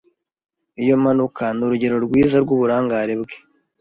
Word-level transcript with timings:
Iyo 0.83 0.95
mpanuka 1.01 1.43
ni 1.55 1.61
urugero 1.65 1.95
rwiza 2.05 2.35
rwuburangare 2.43 3.13
bwe. 3.21 3.35